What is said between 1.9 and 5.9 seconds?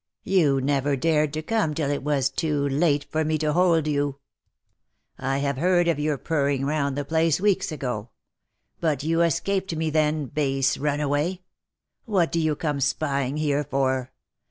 it was too late for me to hold you! I have heard